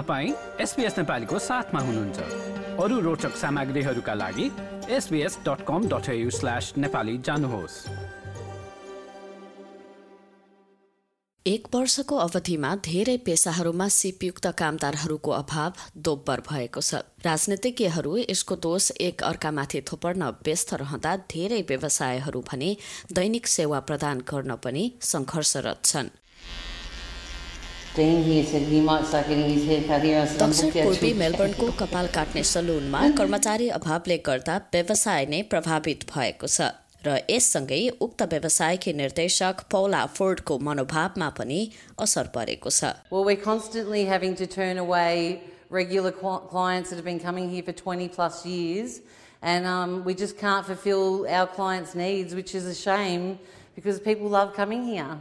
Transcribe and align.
तपाईँ 0.00 0.32
एसपिएस 0.60 0.96
नेपालीको 0.98 1.38
साथमा 1.38 1.80
हुनुहुन्छ। 1.80 2.18
अरू 2.80 3.00
रोचक 3.00 3.34
सामग्रीहरूका 3.36 4.14
लागि 4.14 4.46
एसबिएस 4.88 5.38
डट 5.44 5.60
जानुहोस्। 7.20 7.74
एक 11.46 11.68
वर्षको 11.74 12.16
अवधिमा 12.16 12.70
धेरै 12.76 13.16
पेसाहरूमा 13.16 13.88
सिपयुक्त 13.88 14.46
कामदारहरूको 14.58 15.30
अभाव 15.30 15.72
दोब्बर 15.98 16.40
भएको 16.48 16.80
छ। 16.80 17.04
राजनीतिज्ञहरू 17.20 18.16
यसको 18.16 18.56
दोष 18.56 18.90
एक 19.00 19.22
अर्कामाथि 19.22 19.80
थोपर्न 19.82 20.22
व्यस्त 20.44 20.74
रहँदा 20.74 21.16
धेरै 21.28 21.60
व्यवसायहरू 21.68 22.40
भने 22.48 22.70
दैनिक 23.12 23.46
सेवा 23.46 23.80
प्रदान 23.80 24.24
गर्न 24.24 24.56
पनि 24.64 24.84
सङ्घर्षरत 25.02 25.84
छन्। 25.84 26.10
दक्षिण 30.38 30.70
पूर्वी 30.74 31.12
मेलबर्नको 31.20 31.70
कपाल 31.78 32.06
काट्ने 32.14 32.42
सलुनमा 32.50 33.00
कर्मचारी 33.18 33.68
अभावले 33.78 34.16
गर्दा 34.26 34.56
व्यवसाय 34.74 35.26
नै 35.32 35.40
प्रभावित 35.54 36.04
भएको 36.12 36.50
छ 36.54 36.68
र 37.06 37.16
यससँगै 37.30 37.80
उक्त 38.06 38.22
व्यवसायकी 38.34 38.92
निर्देशक 39.00 39.64
पौला 39.74 40.02
फोर्डको 40.18 40.58
मनोभावमा 40.68 41.28
पनि 41.38 41.58
असर 42.06 42.30
परेको 42.36 42.70
छ 42.78 42.82
regular 45.70 46.10
clients 46.52 46.90
that 46.90 46.96
have 46.96 47.04
been 47.04 47.20
coming 47.20 47.44
here 47.48 47.64
for 47.66 47.74
20 47.80 48.06
plus 48.14 48.38
years, 48.44 48.94
and 49.40 49.68
um, 49.72 49.92
we 50.06 50.14
just 50.14 50.36
can't 50.36 50.66
fulfill 50.66 51.04
our 51.30 51.46
clients' 51.58 51.94
needs, 51.94 52.34
which 52.34 52.56
is 52.56 52.66
a 52.66 52.74
shame 52.74 53.38
because 53.76 54.00
people 54.00 54.28
love 54.28 54.52
coming 54.52 54.82
here. 54.84 55.12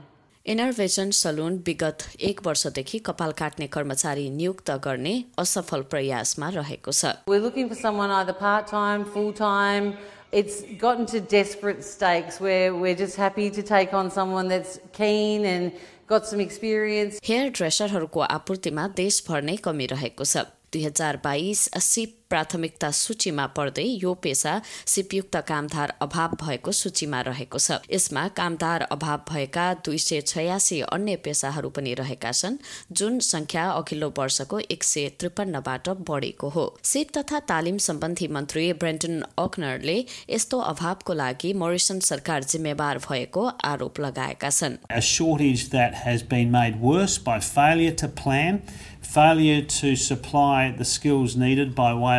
Inner Vision 0.46 1.10
salon 1.12 1.58
विगत 1.66 2.04
एक 2.28 2.40
वर्षदेखि 2.46 3.00
कपाल 3.08 3.32
काट्ने 3.40 3.66
कर्मचारी 3.68 4.30
नियुक्त 4.30 4.72
गर्ने 4.86 5.14
असफल 5.40 5.82
प्रयासमा 5.92 6.50
रहेको 6.56 6.92
छ 6.92 7.12
We're 7.28 7.44
looking 7.46 7.68
for 7.72 7.80
someone 7.82 8.14
either 8.20 8.36
part 8.40 8.68
time, 8.68 9.04
full 9.16 9.34
time. 9.34 9.92
It's 10.32 10.62
gotten 10.82 11.06
to 11.12 11.20
desperate 11.20 11.84
stakes 11.84 12.40
where 12.40 12.74
we're 12.76 12.96
just 12.96 13.18
happy 13.18 13.50
to 13.52 13.64
take 13.72 13.94
on 13.94 14.12
someone 14.18 14.48
that's 14.48 14.80
keen 14.94 15.46
and 15.46 15.72
got 16.08 16.32
some 16.32 16.44
experience. 16.46 17.20
Hair 17.24 17.50
ड्रेसरहरूको 17.60 18.20
आपूर्तिमा 18.38 18.88
देशभर 19.02 19.42
नै 19.52 19.58
कमी 19.68 19.88
रहेको 19.96 20.30
छ 20.34 20.46
दुई 20.74 20.84
हजार 20.86 21.22
बाइस 21.24 21.70
सिप 21.84 22.19
प्राथमिकता 22.30 22.90
सूचीमा 22.92 23.46
पर्दै 23.58 23.84
यो 24.02 24.14
पेसा 24.24 24.54
सिपयुक्त 24.86 25.36
कामदार 25.48 25.94
अभाव 26.02 26.36
भएको 26.42 26.72
सूचीमा 26.72 27.20
रहेको 27.22 27.60
छ। 27.60 27.78
यसमा 27.92 28.24
कामदार 28.38 28.82
अभाव 28.92 29.20
भएका 29.30 29.66
दुई 29.86 29.98
सय 29.98 30.22
छयासी 30.24 30.80
अन्य 30.90 31.16
पेसाहरू 31.26 31.70
पनि 31.70 31.94
रहेका 31.94 32.32
छन् 32.32 32.58
जुन 32.92 33.20
संख्या 33.20 33.64
अघिल्लो 33.72 34.10
वर्षको 34.18 34.60
एक 34.70 34.84
सय 34.84 35.08
त्रिपन्नबाट 35.20 35.90
बढेको 36.10 36.50
हो। 36.50 36.66
सिप 36.84 37.08
तथा 37.18 37.40
तालिम 37.50 37.78
सम्बन्धी 37.80 38.28
मन्त्री 38.30 38.66
ब्रेन्टन 38.76 39.16
अकनरले 39.40 39.98
यस्तो 40.30 40.58
अभावको 40.70 41.14
लागि 41.14 41.54
मोरिसन 41.54 42.00
सरकार 42.10 42.44
जिम्मेवार 42.46 42.98
भएको 43.08 43.44
आरोप 43.66 44.00
लगाएका 44.00 44.50
छन्। 44.52 44.78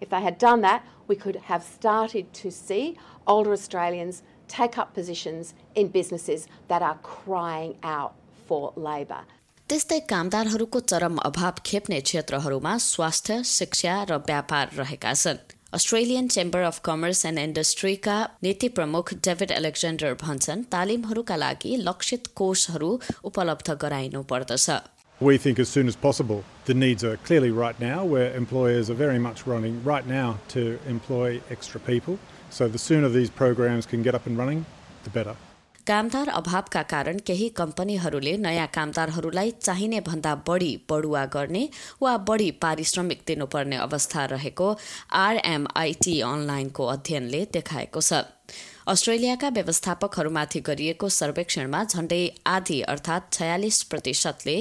If 0.00 0.08
they 0.10 0.20
had 0.22 0.38
done 0.38 0.62
that, 0.62 0.82
we 1.06 1.14
could 1.14 1.36
have 1.48 1.62
started 1.62 2.32
to 2.42 2.50
see 2.50 2.96
older 3.26 3.52
Australians 3.52 4.22
take 4.49 4.77
up 4.77 4.93
positions 4.93 5.53
in 5.75 5.87
businesses 5.89 6.47
that 6.67 6.81
are 6.81 6.97
crying 7.03 7.75
out 7.85 8.13
for 8.47 8.63
labour. 8.77 9.23
त्यस्तै 9.69 9.99
कामदारहरूको 10.09 10.79
चरम 10.81 11.17
अभाव 11.23 11.55
खेप्ने 11.65 11.99
क्षेत्रहरूमा 12.01 12.77
स्वास्थ्य 12.83 13.43
शिक्षा 13.47 13.95
र 14.09 14.17
व्यापार 14.27 14.69
रहेका 14.75 15.13
छन् 15.15 15.55
Australian 15.73 16.27
chamber 16.29 16.61
of 16.63 16.79
commerce 16.85 17.25
and 17.25 17.39
इन्डस्ट्रीका 17.39 18.17
नीति 18.43 18.69
प्रमुख 18.77 19.13
डेभिड 19.25 19.51
एलेक्जेन्डर 19.51 20.13
भन्छन् 20.21 20.63
तालिमहरूका 20.71 21.35
लागि 21.37 21.75
लक्षित 21.81 22.27
कोषहरू 22.35 22.91
उपलब्ध 23.31 23.75
गराइनु 23.81 24.21
पर्दछ 24.31 24.69
We 25.19 25.39
think 25.39 25.57
as 25.57 25.67
soon 25.67 25.87
as 25.87 25.95
possible. 25.95 26.43
The 26.65 26.75
needs 26.75 27.03
are 27.03 27.17
clearly 27.17 27.49
right 27.49 27.79
now, 27.79 28.05
where 28.05 28.35
employers 28.35 28.91
are 28.91 28.93
very 28.93 29.17
much 29.17 29.47
running 29.47 29.83
right 29.83 30.05
now 30.05 30.37
to 30.49 30.77
employ 30.87 31.41
extra 31.49 31.79
people. 31.79 32.19
So 32.51 32.67
the 32.67 32.77
sooner 32.77 33.09
these 33.09 33.31
programs 33.31 33.87
can 33.87 34.03
get 34.03 34.13
up 34.13 34.27
and 34.27 34.37
running, 34.37 34.65
the 35.03 35.09
better. 35.09 35.35
कामदार 35.87 36.27
अभावका 36.27 36.81
कारण 36.91 37.17
केही 37.27 37.47
कम्पनीहरूले 37.57 38.35
नयाँ 38.37 38.67
कामदारहरूलाई 38.75 39.51
चाहिने 39.63 39.99
भन्दा 40.07 40.33
बढी 40.47 40.71
बढुवा 40.89 41.25
गर्ने 41.35 41.63
वा 42.01 42.15
बढी 42.29 42.49
पारिश्रमिक 42.63 43.21
दिनुपर्ने 43.27 43.75
अवस्था 43.87 44.25
रहेको 44.35 44.67
आरएमआईटी 45.25 46.19
अनलाइनको 46.31 46.85
अध्ययनले 46.95 47.41
देखाएको 47.55 48.01
छ 48.01 48.21
अस्ट्रेलियाका 48.87 49.47
व्यवस्थापकहरूमाथि 49.49 50.59
गरिएको 50.67 51.07
सर्वेक्षणमा 51.11 51.83
झण्डै 51.83 52.19
आधी 52.47 52.79
अर्थात् 52.93 53.33
छयालिस 53.33 53.81
प्रतिशतले 53.83 54.55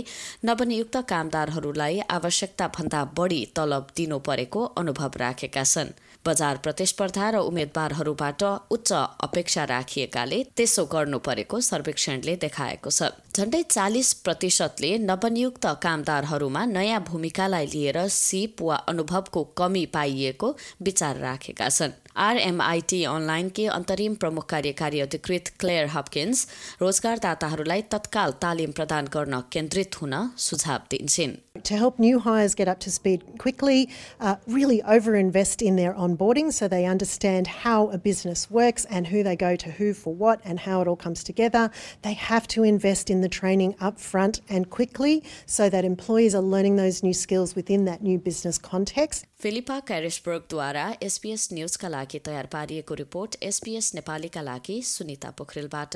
नवनियुक्त 0.45 0.97
कामदारहरूलाई 1.11 2.01
आवश्यकता 2.11 2.67
भन्दा 2.77 3.05
बढी 3.19 3.41
तलब 3.57 3.93
दिनु 3.97 4.19
परेको 4.27 4.65
अनुभव 4.83 5.13
राखेका 5.23 5.65
छन्। 5.65 5.95
बजार 6.27 6.57
प्रतिस्पर्धा 6.59 7.29
र 7.31 7.37
उम्मेद्वारहरूबाट 7.49 8.43
उच्च 8.75 8.93
अपेक्षा 9.27 9.65
राखिएकाले 9.71 10.43
त्यसो 10.57 10.85
गर्नु 10.95 11.19
परेको 11.23 11.61
सर्वेक्षणले 11.63 12.35
देखाएको 12.43 12.91
छ। 12.91 13.15
झण्डै 13.37 13.61
चालिस 13.71 14.13
प्रतिशतले 14.25 14.91
नवनियुक्त 14.99 15.67
कामदारहरूमा 15.83 16.65
नयाँ 16.67 17.01
भूमिकालाई 17.09 17.67
लिएर 17.73 17.99
सिप 18.09 18.63
वा 18.63 18.77
अनुभवको 18.93 19.43
कमी 19.59 19.85
पाइएको 19.97 20.49
विचार 20.89 21.17
राखेका 21.21 21.69
छन्। 21.69 21.93
आरएमआईटी 22.27 23.03
अनलाइनकी 23.05 23.67
अन्तरिम 23.77 24.15
प्रमुख 24.23 24.47
कार्यकारी 24.51 25.01
अधिकृत 25.01 25.53
क्लेयर 25.61 25.87
हपकिन्स 25.97 26.47
रोजगारदाताहरूलाई 26.83 27.83
तत्काल 27.93 28.33
तालिम 28.43 28.73
प्रदान 28.73 29.13
गर्न 29.13 29.41
केन्द्रित 29.53 30.01
हुन 30.01 30.15
सुझाव 30.39 30.89
दिन्छन्। 30.91 31.37
To 31.66 31.78
help 31.78 32.00
new 32.00 32.20
hires 32.20 32.56
get 32.56 32.68
up 32.68 32.80
to 32.80 32.92
speed 32.92 33.24
quickly, 33.38 33.90
uh, 34.20 34.38
really 34.48 34.82
overinvest 34.82 35.62
in 35.62 35.76
their 35.76 35.94
onboarding 35.94 36.52
so 36.52 36.68
they 36.68 36.86
understand 36.86 37.48
how 37.48 37.90
a 37.90 37.98
business 37.98 38.50
works 38.50 38.86
and 38.86 39.08
who 39.08 39.22
they 39.22 39.36
go 39.36 39.56
to 39.56 39.72
who 39.72 39.94
for 39.94 40.14
what 40.14 40.42
and 40.44 40.62
how 40.62 40.82
it 40.82 40.88
all 40.88 40.96
comes 40.96 41.24
together. 41.24 41.70
They 42.02 42.14
have 42.14 42.48
to 42.50 42.64
invest 42.64 43.10
in 43.10 43.22
the 43.22 43.30
training 43.30 43.76
up 43.80 44.00
front 44.00 44.42
and 44.50 44.70
quickly 44.70 45.24
so 45.46 45.70
that 45.70 45.86
employees 45.86 46.34
are 46.34 46.42
learning 46.42 46.78
those 46.78 47.04
new 47.04 47.14
skills 47.14 47.56
within 47.56 47.86
that 47.86 48.02
new 48.02 48.18
business 48.18 48.58
context. 48.58 49.26
Philippa 49.42 49.80
क्यारिसबर्गद्वारा 49.90 50.86
SPS 51.04 51.48
न्युजका 51.54 51.88
लागि 51.90 52.20
तयार 52.26 52.48
पारिएको 52.54 52.94
report 53.02 53.38
SPS 53.50 53.94
नेपालीका 53.96 54.42
लागि 54.42 54.82
सुनिता 54.86 55.30
पोखरेलबाट 55.38 55.96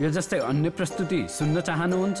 यो 0.00 0.08
जस्तै 0.16 0.38
अन्य 0.48 0.70
प्रस्तुति 0.78 1.20
सुन्न 1.36 1.60
चाहनुहुन्छ 1.68 2.20